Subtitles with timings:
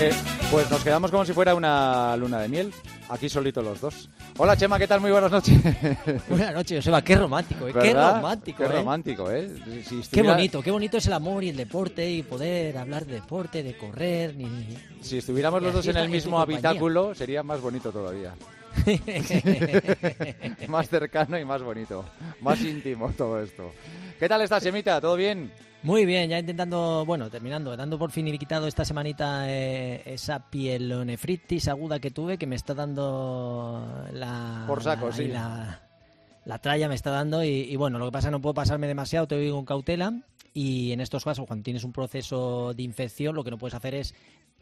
[0.00, 0.10] Eh,
[0.50, 2.72] pues nos quedamos como si fuera una luna de miel,
[3.08, 4.08] aquí solitos los dos.
[4.36, 5.00] Hola Chema, ¿qué tal?
[5.00, 5.56] Muy buenas noches.
[6.28, 7.72] Buenas noches, Joseba, qué romántico, ¿eh?
[7.80, 8.58] qué romántico.
[8.58, 8.68] Qué ¿eh?
[8.78, 9.48] romántico, ¿eh?
[9.84, 13.06] Si Qué estuviera- bonito, qué bonito es el amor y el deporte y poder hablar
[13.06, 14.48] de deporte, de correr, ni...
[15.00, 18.34] Si estuviéramos los dos en el mismo habitáculo, sería más bonito todavía.
[20.68, 22.04] más cercano y más bonito.
[22.40, 23.70] Más íntimo todo esto.
[24.18, 25.00] ¿Qué tal estás, Chemita?
[25.00, 25.52] ¿Todo bien?
[25.84, 30.48] Muy bien, ya intentando, bueno, terminando, dando por fin y quitado esta semanita eh, esa
[30.48, 34.64] pielonefritis aguda que tuve que me está dando la...
[34.66, 35.28] Por saco, sí.
[35.28, 35.82] La,
[36.46, 39.28] la tralla me está dando y, y bueno, lo que pasa no puedo pasarme demasiado,
[39.28, 40.22] te digo con cautela
[40.54, 43.94] y en estos casos cuando tienes un proceso de infección lo que no puedes hacer
[43.94, 44.14] es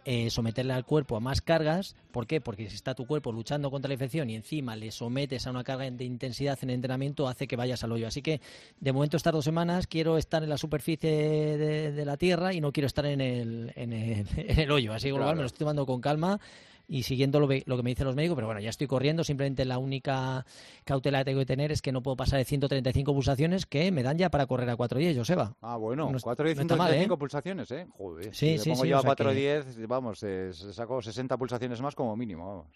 [0.05, 1.95] eh, someterle al cuerpo a más cargas.
[2.11, 2.41] ¿Por qué?
[2.41, 5.65] Porque si está tu cuerpo luchando contra la infección y encima le sometes a una
[5.65, 8.07] carga de intensidad en el entrenamiento, hace que vayas al hoyo.
[8.09, 8.41] Así que
[8.81, 12.61] de momento estas dos semanas quiero estar en la superficie de, de la Tierra y
[12.61, 14.93] no quiero estar en el, en el, en el hoyo.
[14.93, 15.35] Así que Claro.
[15.37, 16.41] me lo estoy tomando con calma
[16.89, 19.25] y siguiendo lo, que- lo que me dicen los médicos, pero bueno, ya estoy corriendo,
[19.25, 20.45] simplemente la única
[20.85, 24.03] cautela que tengo que tener es que no puedo pasar de 135 pulsaciones que me
[24.03, 25.57] dan ya para correr a 4.10, Joseba.
[25.63, 27.19] Ah, bueno, No- 4 no y está mal, 135 ¿eh?
[27.19, 27.87] pulsaciones, ¿eh?
[27.97, 31.01] Joder, Sí, si sí, pongo sí, yo a sea 4 que- 10, vamos, eh, saco
[31.03, 32.67] 60 pulsaciones más como mínimo, vamos.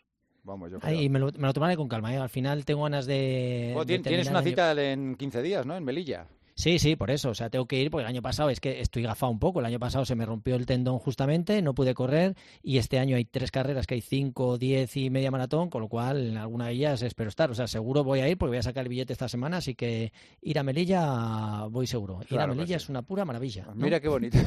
[0.45, 0.79] Vamos, yo.
[0.83, 2.19] Ay, y me lo, me lo tomaré con calma, ¿eh?
[2.19, 3.75] al final tengo ganas de...
[4.05, 5.77] Tienes una cita en 15 días, ¿no?
[5.77, 6.29] En Melilla.
[6.57, 7.29] Sí, sí, por eso.
[7.29, 9.61] O sea, tengo que ir porque el año pasado es que estoy gafado un poco.
[9.61, 13.17] El año pasado se me rompió el tendón justamente, no pude correr y este año
[13.17, 16.69] hay tres carreras que hay cinco, diez y media maratón, con lo cual en alguna
[16.69, 17.51] de ellas espero estar.
[17.51, 19.75] O sea, seguro voy a ir porque voy a sacar el billete esta semana, así
[19.75, 22.21] que ir a Melilla voy seguro.
[22.23, 22.85] Ir a Claro Melilla sí.
[22.85, 23.67] es una pura maravilla.
[23.67, 23.75] ¿no?
[23.75, 24.39] Mira qué bonito.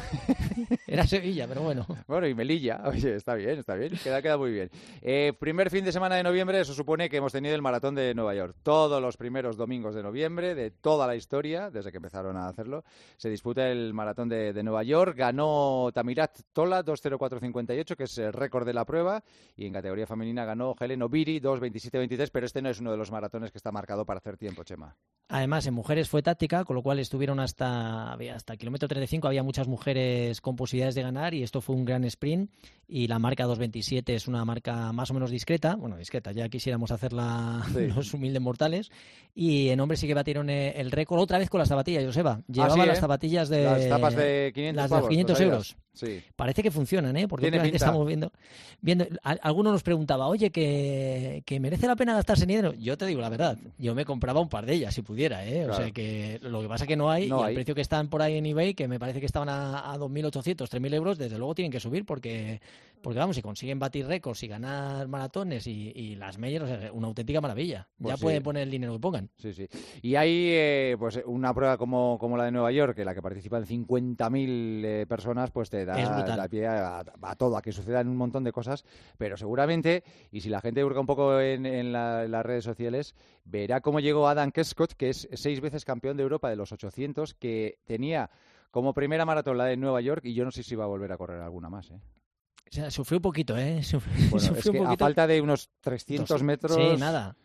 [0.88, 1.86] Era Sevilla, pero bueno.
[2.08, 4.72] Bueno, y Melilla, oye, está bien, está bien, queda, queda muy bien.
[5.04, 8.16] Eh, primer fin de semana de noviembre, eso supone que hemos tenido el maratón de
[8.16, 8.56] Nueva York.
[8.64, 12.84] Todos los primeros domingos de noviembre, de toda la historia, desde que empezaron a hacerlo,
[13.18, 15.16] se disputa el maratón de, de Nueva York.
[15.16, 19.24] Ganó Tamirat Tola, 2.04.58, que es el récord de la prueba,
[19.56, 23.12] y en categoría femenina ganó Helen Obiri, 2.27.23, pero este no es uno de los
[23.12, 24.96] maratones que está marcado para hacer tiempo, Chema.
[25.32, 29.44] Además, en mujeres fue táctica, con lo cual estuvieron hasta, hasta el kilómetro 35, había
[29.44, 32.50] muchas mujeres con posibilidades de ganar y esto fue un gran sprint
[32.88, 36.92] y la marca 2.27 es una marca más o menos discreta, bueno, discreta, ya quisiéramos
[36.92, 37.88] hacerla Sí.
[37.96, 38.92] los humildes mortales
[39.36, 42.42] y en hombres sí que batieron eh, el récord otra vez con las zapatillas, Joseba.
[42.48, 43.02] Llevaba sí, las ¿eh?
[43.02, 43.64] zapatillas de...
[43.64, 45.52] Las tapas de 500 las de pavos, 500 ¿no sabías?
[45.54, 45.76] euros.
[45.94, 46.22] Sí.
[46.36, 47.28] Parece que funcionan, ¿eh?
[47.28, 47.86] Porque Tiene últimamente pinta.
[47.86, 48.32] estamos viendo,
[48.80, 52.74] viendo a- alguno nos preguntaba, oye, que, que merece la pena gastarse en dinero.
[52.74, 55.66] Yo te digo la verdad, yo me compraba un par de ellas si pudiera, ¿eh?
[55.66, 57.50] O sea que lo que pasa que no hay, No y hay.
[57.50, 59.98] el precio que están por ahí en eBay, que me parece que estaban a, a
[59.98, 62.62] 2.800, 3.000 euros, desde luego tienen que subir porque,
[63.02, 66.92] porque vamos, si consiguen batir récords y ganar maratones y, y las Meyer, o sea,
[66.92, 67.88] una auténtica maravilla.
[67.98, 68.24] Pues ya sí.
[68.24, 69.30] pueden poner el dinero que pongan.
[69.38, 69.68] Sí, sí.
[70.02, 73.22] Y hay eh, pues una prueba como, como la de Nueva York, en la que
[73.22, 75.96] participan 50.000 eh, personas, pues te da,
[76.36, 78.84] da pie a, a todo, a que sucedan un montón de cosas,
[79.18, 82.64] pero seguramente, y si la gente busca un poco en, en la- en las redes
[82.64, 86.72] sociales, verá cómo llegó Adam Kescott, que es seis veces campeón de Europa de los
[86.72, 88.30] 800, que tenía
[88.72, 91.12] como primera maratón la de Nueva York, y yo no sé si va a volver
[91.12, 91.90] a correr alguna más.
[91.92, 92.00] ¿eh?
[92.70, 93.82] O sea, sufrió un poquito, ¿eh?
[93.84, 95.06] Sufrió, Bueno, es sufrió que un a poquito.
[95.06, 97.36] falta de unos 300 Dos- metros, Sí, nada.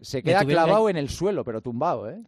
[0.00, 2.22] se queda clavado en el suelo, pero tumbado, ¿eh?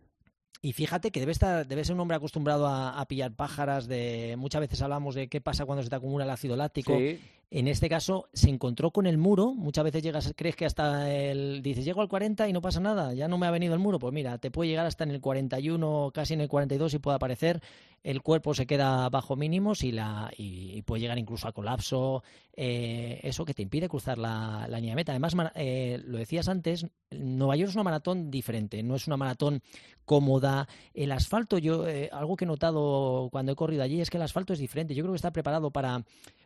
[0.65, 3.88] Y fíjate que debe estar, debe ser un hombre acostumbrado a, a pillar pájaras.
[3.88, 6.97] De muchas veces hablamos de qué pasa cuando se te acumula el ácido láctico.
[6.97, 7.20] Sí.
[7.55, 9.53] En este caso se encontró con el muro.
[9.53, 13.13] Muchas veces llegas, crees que hasta el dices llego al 40 y no pasa nada,
[13.13, 13.99] ya no me ha venido el muro.
[13.99, 17.17] Pues mira, te puede llegar hasta en el 41, casi en el 42 y puede
[17.17, 17.61] aparecer.
[18.03, 22.23] El cuerpo se queda bajo mínimos y la y, puede llegar incluso a colapso.
[22.55, 25.12] eh, eso que te impide cruzar la, la línea de meta.
[25.12, 28.83] Además, eh, lo decías antes, Nueva York es una maratón diferente.
[28.83, 29.62] No es una maratón
[30.07, 30.69] cómoda.
[30.95, 34.23] El asfalto, yo eh, algo que he notado cuando he corrido allí es que el
[34.23, 34.95] asfalto es diferente.
[34.95, 36.03] Yo creo que está preparado para,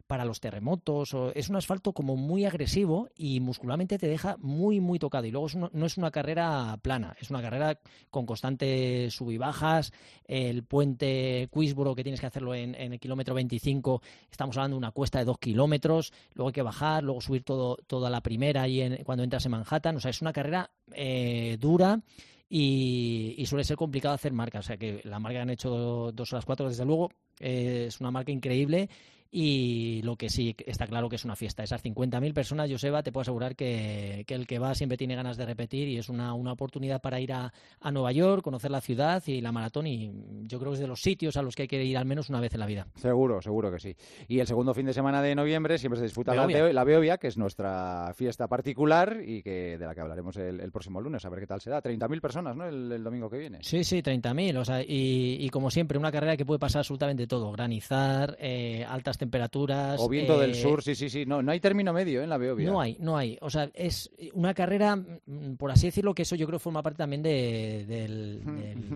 [0.06, 1.14] para los terremotos.
[1.14, 5.26] o- es un asfalto como muy agresivo y muscularmente te deja muy, muy tocado.
[5.26, 7.78] Y luego es una- no es una carrera plana, es una carrera
[8.10, 9.92] con constantes sub y bajas.
[10.26, 14.78] El puente Queensboro, que tienes que hacerlo en, en el kilómetro 25, estamos hablando de
[14.78, 16.12] una cuesta de dos kilómetros.
[16.34, 19.52] Luego hay que bajar, luego subir todo, toda la primera y en, cuando entras en
[19.52, 19.96] Manhattan.
[19.96, 22.00] O sea, es una carrera eh, dura
[22.48, 24.64] y, suele ser complicado hacer marcas.
[24.64, 27.10] O sea que la marca que han hecho dos horas cuatro, desde luego,
[27.40, 28.88] eh, es una marca increíble.
[29.30, 31.62] Y lo que sí está claro que es una fiesta.
[31.62, 35.36] Esas 50.000 personas, Joseba, te puedo asegurar que, que el que va siempre tiene ganas
[35.36, 38.80] de repetir y es una, una oportunidad para ir a, a Nueva York, conocer la
[38.80, 39.86] ciudad y la maratón.
[39.86, 40.12] Y
[40.44, 42.30] yo creo que es de los sitios a los que hay que ir al menos
[42.30, 42.86] una vez en la vida.
[42.96, 43.94] Seguro, seguro que sí.
[44.28, 46.64] Y el segundo fin de semana de noviembre siempre se disputa la, Beovia.
[46.66, 50.60] Beo- la Beovia, que es nuestra fiesta particular y que de la que hablaremos el,
[50.60, 51.82] el próximo lunes, a ver qué tal se da.
[51.82, 52.66] 30.000 personas, ¿no?
[52.66, 53.58] El, el domingo que viene.
[53.62, 54.56] Sí, sí, 30.000.
[54.58, 57.50] O sea, y, y como siempre, una carrera que puede pasar absolutamente todo.
[57.52, 60.00] Granizar, eh, altas temperaturas.
[60.00, 61.24] O viento del sur, sí, sí, sí.
[61.26, 62.70] No, no hay término medio en la Beovia.
[62.70, 63.38] No hay, no hay.
[63.40, 66.98] O sea, es una carrera, mm, por así decirlo, que eso yo creo forma parte
[66.98, 68.44] también de,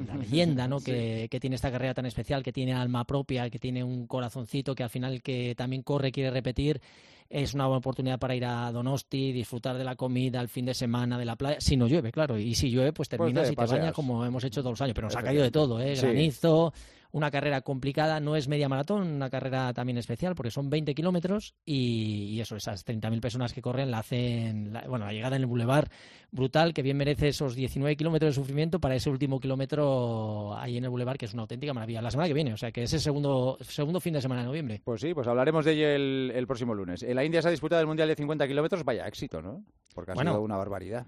[0.06, 0.80] la leyenda ¿no?
[0.84, 4.74] que, que, tiene esta carrera tan especial, que tiene alma propia, que tiene un corazoncito,
[4.74, 6.80] que al final que también corre, quiere repetir
[7.30, 10.74] es una buena oportunidad para ir a Donosti, disfrutar de la comida, el fin de
[10.74, 13.54] semana, de la playa, si no llueve, claro, y si llueve, pues, pues terminas y
[13.54, 15.94] te bañas como hemos hecho todos los años, pero nos ha caído de todo, ¿eh?
[15.94, 16.74] granizo,
[17.12, 21.54] una carrera complicada, no es media maratón, una carrera también especial porque son 20 kilómetros
[21.64, 25.90] y, eso, esas 30.000 personas que corren la hacen, bueno, la llegada en el bulevar
[26.30, 30.84] brutal que bien merece esos 19 kilómetros de sufrimiento para ese último kilómetro ahí en
[30.84, 32.02] el bulevar que es una auténtica maravilla.
[32.02, 34.46] La semana que viene, o sea que es el segundo, segundo fin de semana de
[34.46, 34.80] noviembre.
[34.84, 37.02] Pues sí, pues hablaremos de ello el, próximo lunes.
[37.02, 39.64] En la India se ha disputado el Mundial de 50 kilómetros, vaya éxito, ¿no?
[39.94, 41.06] Porque ha sido una barbaridad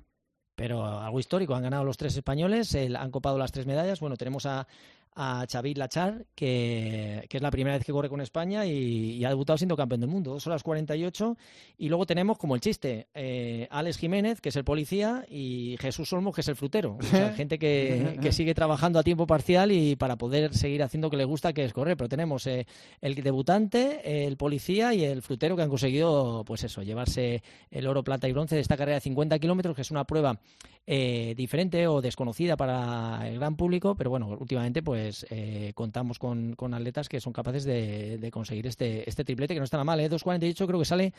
[0.55, 1.55] pero algo histórico.
[1.55, 4.01] Han ganado los tres españoles, han copado las tres medallas.
[4.01, 4.67] Bueno, tenemos a,
[5.15, 9.57] a Xavi Lachar, que, es la primera vez que corre con España y, ha debutado
[9.59, 11.37] siendo campeón del mundo, dos horas 48.
[11.79, 16.13] Y luego tenemos como el chiste, eh, Alex Jiménez, que es el policía, y Jesús
[16.13, 16.97] Olmos, que es el frutero.
[16.99, 21.11] O sea, gente que, sigue trabajando a tiempo parcial y para poder seguir haciendo lo
[21.11, 21.97] que le gusta, que es correr.
[21.97, 22.67] Pero tenemos eh,
[23.01, 28.03] el debutante, el policía y el frutero que han conseguido, pues eso, llevarse el oro,
[28.03, 30.39] plata y bronce de esta carrera de 50 kilómetros, que es una prueba
[30.85, 36.55] eh, diferente o desconocida para el gran público, pero bueno, últimamente pues eh, contamos con,
[36.75, 40.11] atletas que son capaces de, conseguir este, este triplete, que no está nada mal, ¿eh?
[40.11, 41.13] 2.48 creo que sale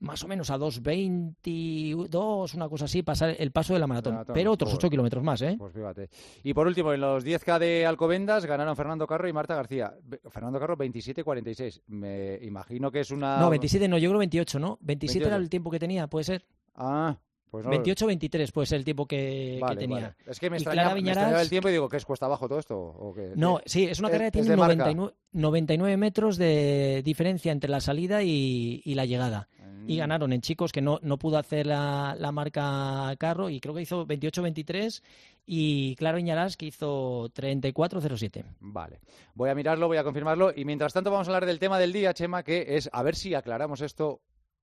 [0.00, 4.52] más o menos a 2.22, una cosa así, pasar el paso de la maratón, pero
[4.52, 5.56] otros 8 kilómetros más, ¿eh?
[5.58, 6.08] Pues fíjate.
[6.42, 9.94] Y por último, en los 10K de Alcobendas ganaron Fernando Carro y Marta García.
[10.30, 13.38] Fernando Carro 27.46, me imagino que es una...
[13.38, 14.78] No, 27 no, yo creo 28, ¿no?
[14.80, 16.44] 27 era el tiempo que tenía, ¿puede ser?
[16.74, 17.16] Ah,
[17.52, 20.14] 28-23 pues el tiempo que, tenía.
[20.26, 23.14] Es que me extrañaba, el tiempo y digo, ¿qué es cuesta abajo todo esto?
[23.36, 28.22] No, sí, es una carrera que tiene 99, 99, metros de diferencia entre la salida
[28.22, 29.48] y, la llegada.
[29.86, 29.98] Y mm.
[29.98, 33.82] ganaron en chicos que no, no pudo hacer la, la marca carro y creo que
[33.82, 35.02] hizo 28-23
[35.50, 38.44] y Claro Iñarás que hizo 34-07.
[38.60, 39.00] Vale,
[39.34, 41.92] voy a mirarlo, voy a confirmarlo y mientras tanto vamos a hablar del tema del
[41.92, 44.20] día, Chema, que es a ver si aclaramos esto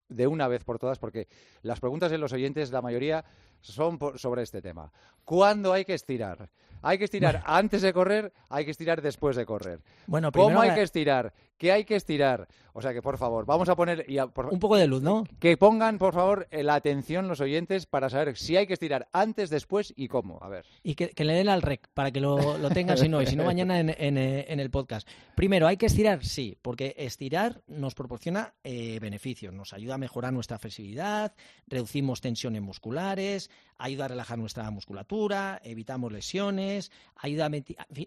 [0.10, 1.28] de una vez por todas, porque
[1.62, 3.26] las preguntas de los oyentes, la mayoría
[3.62, 4.92] son sobre este tema.
[5.24, 6.50] ¿Cuándo hay que estirar?
[6.86, 8.32] ¿Hay que estirar antes de correr?
[8.48, 9.80] ¿Hay que estirar después de correr?
[10.06, 11.34] Bueno, ¿Cómo hay que estirar?
[11.58, 12.48] ¿Qué hay que estirar?
[12.74, 14.06] O sea que, por favor, vamos a poner...
[14.52, 15.24] Un poco de luz, ¿no?
[15.40, 19.50] Que pongan, por favor, la atención los oyentes para saber si hay que estirar antes,
[19.50, 20.38] después y cómo.
[20.42, 20.66] A ver.
[20.84, 22.38] Y que, le den al rec para que lo,
[22.72, 25.08] tengan si no, y si no mañana en, eh, en, el podcast.
[25.36, 26.24] Primero, ¿hay que estirar?
[26.24, 29.54] Sí, porque estirar nos proporciona eh, beneficios.
[29.54, 31.34] Nos ayuda a mejorar nuestra flexibilidad,
[31.68, 37.50] reducimos tensiones musculares, ayuda a relajar nuestra musculatura, evitamos lesiones, ayuda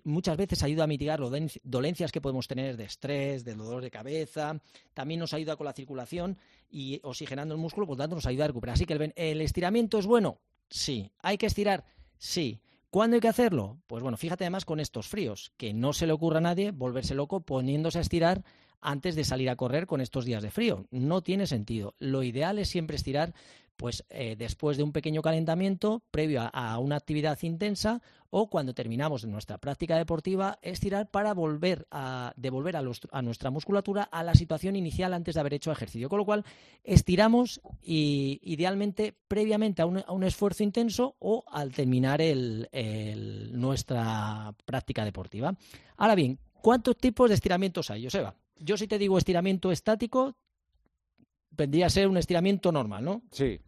[0.05, 1.21] muchas veces ayuda a mitigar
[1.63, 4.61] dolencias que podemos tener de estrés, de dolor de cabeza,
[4.95, 6.39] también nos ayuda con la circulación
[6.71, 8.75] y oxigenando el músculo, por lo tanto nos ayuda a recuperar.
[8.75, 10.39] Así que el, el estiramiento es bueno,
[10.69, 11.11] sí.
[11.23, 11.85] ¿Hay que estirar?
[12.19, 12.61] Sí.
[12.91, 13.79] ¿Cuándo hay que hacerlo?
[13.87, 17.15] Pues bueno, fíjate además con estos fríos, que no se le ocurra a nadie volverse
[17.15, 18.45] loco poniéndose a estirar
[18.81, 20.87] antes de salir a correr con estos días de frío.
[20.91, 21.95] No tiene sentido.
[21.99, 23.35] Lo ideal es siempre estirar
[23.79, 29.25] pues eh, después de un pequeño calentamiento previo a, una actividad intensa o cuando terminamos
[29.25, 35.15] nuestra práctica deportiva, estirar para volver a devolver a, nuestra musculatura a la situación inicial
[35.15, 36.09] antes de haber hecho ejercicio.
[36.09, 36.45] Con lo cual,
[36.83, 42.21] estiramos y idealmente previamente a un, esfuerzo intenso o al terminar
[43.53, 45.57] nuestra práctica deportiva.
[45.97, 48.35] Ahora bien, ¿cuántos tipos de estiramientos hay, Joseba?
[48.59, 50.35] Yo si te digo estiramiento estático,
[51.53, 53.23] vendría a ser un estiramiento normal, ¿no?
[53.31, 53.61] Sí.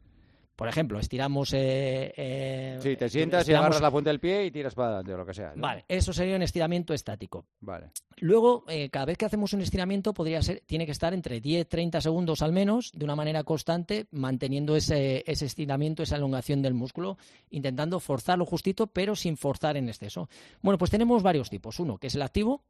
[0.61, 1.55] Por ejemplo, estiramos.
[1.55, 5.15] Eh, eh, sí, te sientas y agarras la punta del pie y tiras para adelante
[5.15, 5.55] o lo que sea.
[5.57, 7.47] Vale, eso sería un estiramiento estático.
[7.61, 7.93] Vale.
[8.19, 12.03] Luego, eh, cada vez que hacemos un estiramiento, podría ser, tiene que estar entre 10-30
[12.03, 17.17] segundos al menos, de una manera constante, manteniendo ese, ese estiramiento, esa elongación del músculo,
[17.49, 20.29] intentando forzarlo justito, pero sin forzar en exceso.
[20.61, 21.81] Bueno, pues tenemos varios tipos.
[21.81, 22.65] Uno, que es el activo,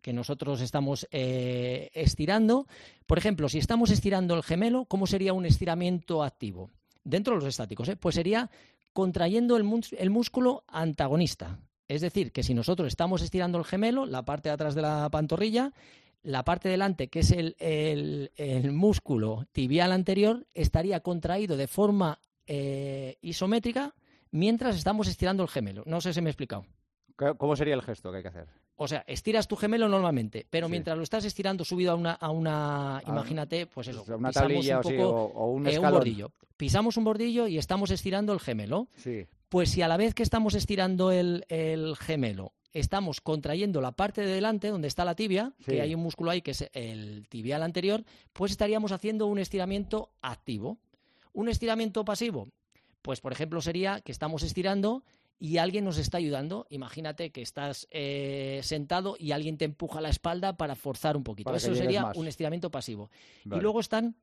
[0.00, 2.68] que nosotros estamos estirando.
[3.08, 6.70] Por ejemplo, si estamos estirando el gemelo, ¿cómo sería un estiramiento activo?
[7.04, 7.96] Dentro de los estáticos, ¿eh?
[7.96, 8.50] pues sería
[8.92, 9.64] contrayendo el,
[10.10, 11.58] músculo antagonista.
[11.88, 15.08] Es decir, que si nosotros estamos estirando el gemelo, la parte de atrás de la
[15.10, 15.72] pantorrilla,
[16.22, 23.94] la parte delante, que es el, músculo tibial anterior, estaría contraído de forma eh, isométrica
[24.30, 25.82] mientras estamos estirando el gemelo.
[25.86, 26.64] No sé si me he explicado.
[27.38, 28.48] ¿Cómo sería el gesto que hay que hacer?
[28.82, 32.30] O sea, estiras tu gemelo normalmente, pero mientras lo estás estirando subido a una, a
[32.30, 36.32] una imagínate, pues eso, una tablilla un poco, o, un, eh, un, bordillo.
[36.56, 38.88] Pisamos un bordillo y estamos estirando el gemelo.
[38.96, 39.26] Sí.
[39.48, 44.22] Pues si a la vez que estamos estirando el, el gemelo estamos contrayendo la parte
[44.22, 47.62] de delante donde está la tibia, que hay un músculo ahí que es el tibial
[47.62, 50.78] anterior, pues estaríamos haciendo un estiramiento activo.
[51.34, 52.48] Un estiramiento pasivo,
[53.00, 55.04] pues por ejemplo sería que estamos estirando
[55.38, 56.66] y alguien nos está ayudando.
[56.70, 61.54] Imagínate que estás eh, sentado y alguien te empuja la espalda para forzar un poquito.
[61.54, 63.10] Eso sería un estiramiento pasivo.
[63.44, 64.16] Y luego están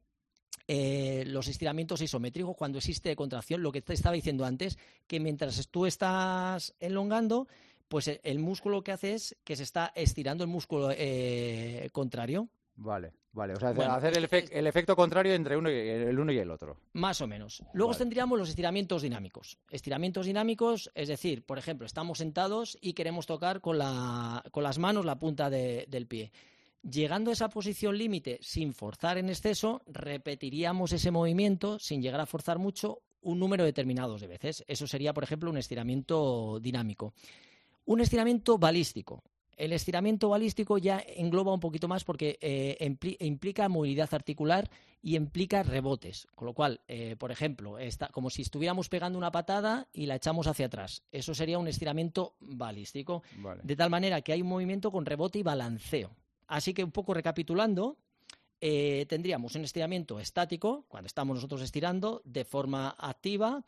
[0.67, 5.67] eh, los estiramientos isométricos, cuando existe contracción, lo que te estaba diciendo antes, que mientras
[5.69, 7.47] tú estás elongando,
[7.87, 12.49] pues e, el músculo que hace es que se está estirando el músculo eh, contrario.
[12.81, 13.53] Vale, vale.
[13.53, 16.77] O sea, hacer el, el, efecto contrario entre uno y, el uno y el otro.
[16.93, 17.61] Más o menos.
[17.73, 19.57] Luego tendríamos los estiramientos dinámicos.
[19.69, 24.77] Estiramientos dinámicos, es decir, por ejemplo, estamos sentados y queremos tocar con, la, con las
[24.77, 26.31] manos la punta del pie.
[26.81, 32.25] Llegando a esa posición límite sin forzar en exceso, repetiríamos ese movimiento sin llegar a
[32.25, 34.63] forzar mucho un número determinado de veces.
[34.67, 37.13] Eso sería, por ejemplo, un estiramiento dinámico.
[37.83, 39.21] Un estiramiento balístico.
[39.59, 44.69] El estiramiento balístico ya engloba un poquito más porque eh, implica movilidad articular
[45.01, 46.27] y implica rebotes.
[46.33, 50.15] Con lo cual, eh, por ejemplo, está, como si estuviéramos pegando una patada y la
[50.15, 51.03] echamos hacia atrás.
[51.11, 53.21] Eso sería un estiramiento balístico.
[53.61, 56.15] De tal manera que hay un movimiento con rebote y balanceo.
[56.47, 57.97] Así que un poco recapitulando,
[58.61, 63.65] eh, tendríamos un estiramiento estático, cuando estamos nosotros estirando, de forma activa,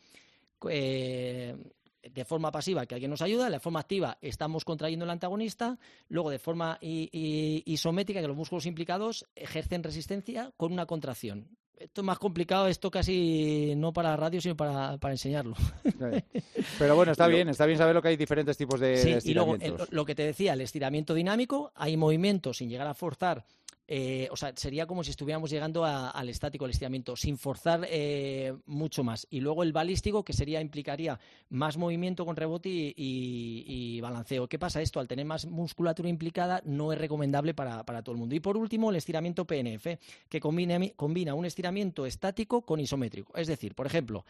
[0.70, 1.58] eh,
[2.04, 5.78] de forma pasiva, que alguien nos ayuda, de forma activa estamos contrayendo el antagonista,
[6.10, 11.48] luego de forma isométrica, que los músculos implicados ejercen resistencia con una contracción.
[11.78, 15.56] Esto es más complicado, esto casi no para la radio, sino para, enseñarlo.
[16.78, 19.58] Pero bueno, está bien, está bien saber que hay diferentes tipos de, sí, Y luego,
[19.90, 23.46] lo que te decía, el estiramiento dinámico, hay movimientos sin llegar a forzar
[23.94, 28.54] eh, o sea, sería como si estuviéramos llegando al estático, al estiramiento, sin forzar eh,
[28.66, 29.28] mucho más.
[29.30, 31.20] Y luego el balístico, que sería implicaría
[31.50, 34.48] más movimiento con rebote y, balanceo.
[34.48, 35.02] ¿Qué pasa esto?
[35.02, 38.34] Al tener más musculatura implicada, no es recomendable para, todo el mundo.
[38.34, 39.88] Y por último, el estiramiento PNF,
[40.30, 43.36] que combina, combina un estiramiento estático con isométrico.
[43.36, 44.24] Es decir, por ejemplo,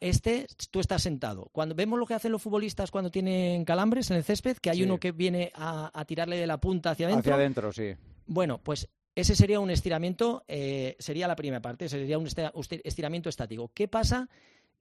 [0.00, 1.48] este, tú estás sentado.
[1.52, 4.82] Cuando vemos lo que hacen los futbolistas cuando tienen calambres en el césped, que hay
[4.82, 7.32] uno que viene a, a, tirarle de la punta hacia adentro.
[7.32, 7.94] Hacia adentro, sí.
[8.26, 12.26] Bueno, pues ese sería un estiramiento, eh, sería la primera parte, sería un
[12.84, 13.70] estiramiento estático.
[13.74, 14.28] ¿Qué pasa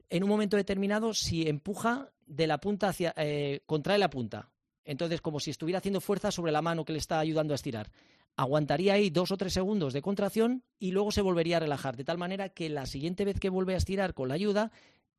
[0.10, 4.50] en un momento determinado si empuja de la punta hacia, eh, contrae la punta?
[4.86, 7.92] Entonces, como si estuviera haciendo fuerza sobre la mano que le está ayudando a estirar.
[8.38, 12.06] Aguantaría ahí dos o tres segundos de contracción y luego se volvería a relajar, de
[12.06, 14.72] tal manera que la siguiente vez que vuelve a estirar con la ayuda,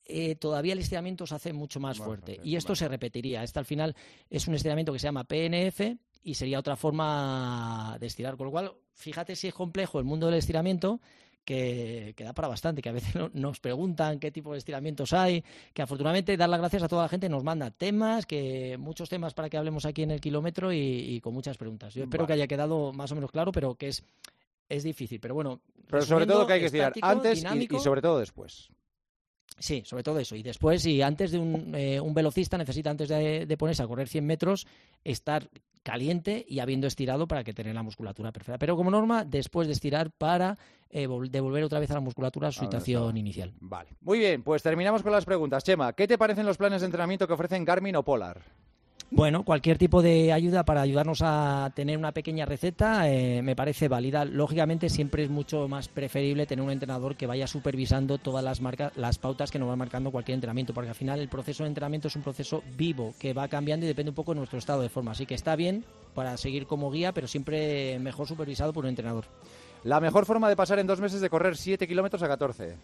[0.04, 2.40] eh, todavía el estiramiento se hace mucho más, fuerte.
[2.42, 3.42] y esto se repetiría.
[3.42, 3.94] Este al final
[4.30, 8.36] es un estiramiento que se llama PNF, y sería otra forma de estirar.
[8.36, 11.00] Con lo cual, fíjate si es complejo el mundo del estiramiento,
[11.44, 15.82] que, da para bastante, que a veces nos preguntan qué tipo de estiramientos hay, que
[15.82, 19.48] afortunadamente dar las gracias a toda la gente nos manda temas, que muchos temas para
[19.48, 21.94] que hablemos aquí en el kilómetro y, con muchas preguntas.
[21.94, 24.04] Yo espero que haya quedado más o menos claro, pero que es,
[24.68, 25.20] es difícil.
[25.20, 28.70] Pero bueno, pero sobre todo que hay que estirar antes y, sobre todo después.
[29.58, 30.36] Sí, sobre todo eso.
[30.36, 33.86] Y después, y antes de un, eh, un velocista necesita, antes de, de, ponerse a
[33.86, 34.66] correr 100 metros,
[35.04, 35.48] estar
[35.82, 38.58] caliente y habiendo estirado para que tenga la musculatura perfecta.
[38.58, 40.58] Pero como norma, después de estirar para
[40.90, 43.52] eh, devolver otra vez a la musculatura a su situación inicial.
[43.60, 43.90] Vale.
[44.00, 45.64] Muy bien, pues terminamos con las preguntas.
[45.64, 48.42] Chema, ¿qué te parecen los planes de entrenamiento que ofrecen Garmin o Polar?
[49.14, 53.86] Bueno, cualquier tipo de ayuda para ayudarnos a tener una pequeña receta eh, me parece
[53.86, 54.24] válida.
[54.24, 58.96] Lógicamente siempre es mucho más preferible tener un entrenador que vaya supervisando todas las marcas,
[58.96, 62.08] las pautas que nos va marcando cualquier entrenamiento, porque al final el proceso de entrenamiento
[62.08, 64.88] es un proceso vivo que va cambiando y depende un poco de nuestro estado de
[64.88, 65.10] forma.
[65.10, 69.26] Así que está bien para seguir como guía, pero siempre mejor supervisado por un entrenador.
[69.84, 72.76] La mejor forma de pasar en dos meses de correr 7 kilómetros a 14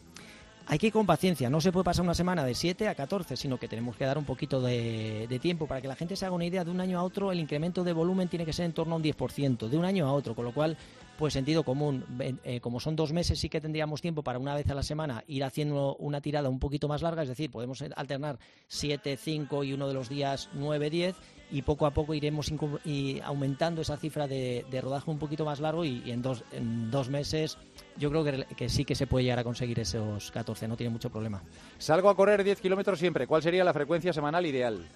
[0.70, 3.38] hay que ir con paciencia, no se puede pasar una semana de 7 a 14,
[3.38, 6.34] sino que tenemos que dar un poquito de, tiempo para que la gente se haga
[6.34, 6.62] una idea.
[6.62, 8.96] De un año a otro, el incremento de volumen tiene que ser en torno a
[8.98, 10.76] un 10%, de un año a otro, con lo cual,
[11.16, 12.04] pues sentido común,
[12.44, 15.24] eh, como son dos meses, sí que tendríamos tiempo para una vez a la semana
[15.26, 19.72] ir haciendo una tirada un poquito más larga, es decir, podemos alternar 7, 5 y
[19.72, 21.16] uno de los días 9, 10
[21.50, 22.52] y poco a poco iremos
[22.84, 27.08] y aumentando esa cifra de, rodaje un poquito más largo y, en, dos, en dos
[27.08, 27.56] meses
[27.98, 30.90] yo creo que, que, sí que se puede llegar a conseguir esos 14, no tiene
[30.90, 31.42] mucho problema.
[31.78, 34.86] Salgo a correr 10 kilómetros siempre, ¿cuál sería la frecuencia semanal ideal?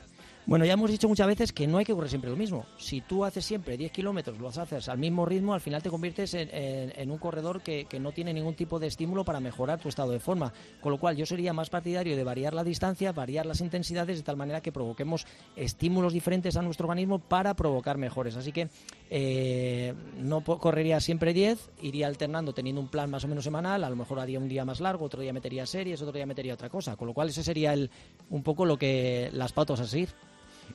[0.45, 2.67] Bueno, ya hemos dicho muchas veces que no hay que correr siempre lo mismo.
[2.77, 6.35] Si tú haces siempre 10 kilómetros, lo haces al mismo ritmo, al final te conviertes
[6.35, 10.19] en, un corredor que, no tiene ningún tipo de estímulo para mejorar tu estado de
[10.19, 10.53] forma.
[10.81, 14.25] Con lo cual, yo sería más partidario de variar la distancia, variar las intensidades de
[14.25, 18.35] tal manera que provoquemos estímulos diferentes a nuestro organismo para provocar mejores.
[18.35, 18.69] Así que
[19.15, 23.85] eh, no correría siempre 10, iría alternando teniendo un plan más o menos semanal.
[23.85, 26.55] A lo mejor haría un día más largo, otro día metería series, otro día metería
[26.55, 26.97] otra cosa.
[26.97, 27.91] Con lo cual, ese sería el,
[28.31, 30.09] un poco lo que las pautas a seguir.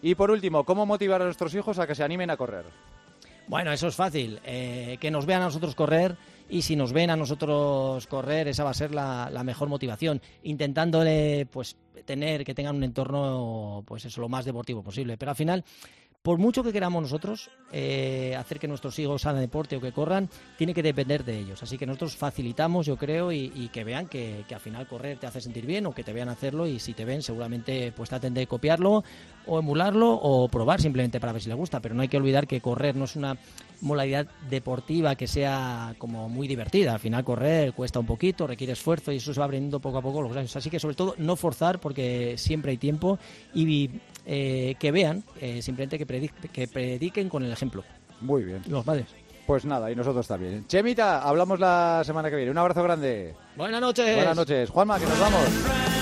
[0.04, 2.66] Y por último, ¿cómo motivar a nuestros hijos a que se animen a correr?
[3.48, 4.40] Bueno, eso es fácil.
[4.44, 6.16] Eh, que nos vean a nosotros correr
[6.48, 10.22] y si nos ven a nosotros correr, esa va a ser la, la, mejor motivación.
[10.44, 11.76] Intentándole, pues,
[12.06, 15.18] tener, que tengan un entorno, pues eso, lo más deportivo posible.
[15.18, 15.66] Pero al final,
[16.22, 20.30] por mucho que queramos nosotros eh, hacer que nuestros hijos hagan deporte o que corran,
[20.58, 21.64] tiene que depender de ellos.
[21.64, 25.42] Así que nosotros facilitamos, yo creo, y, que vean que, al final correr te hace
[25.42, 28.48] sentir bien o que te vean hacerlo y si te ven seguramente pues traten de
[28.48, 29.04] copiarlo
[29.46, 31.80] o emularlo o probar simplemente para ver si les gusta.
[31.80, 33.38] Pero no hay que olvidar que correr no es una
[33.82, 36.94] modalidad deportiva que sea como muy divertida.
[36.94, 40.02] Al final correr cuesta un poquito, requiere esfuerzo y eso se va aprendiendo poco a
[40.02, 40.56] poco los años.
[40.56, 43.20] Así que sobre todo no forzar porque siempre hay tiempo
[43.54, 43.90] y
[44.28, 47.84] eh, que vean, eh, simplemente que, que prediquen con el ejemplo.
[48.22, 48.62] Muy bien.
[48.68, 49.08] Los padres.
[49.48, 50.68] Pues nada, y nosotros también.
[50.68, 52.52] Chemita, hablamos la semana que viene.
[52.52, 53.34] Un abrazo grande.
[53.56, 54.16] Buenas noches.
[54.16, 54.70] Buenas noches.
[54.70, 55.97] Juanma, que nos vamos.